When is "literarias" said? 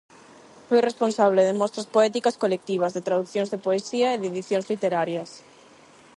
4.71-5.29